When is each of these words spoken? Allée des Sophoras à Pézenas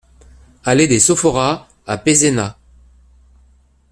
Allée 0.65 0.87
des 0.87 0.97
Sophoras 0.99 1.67
à 1.85 1.95
Pézenas 1.99 2.57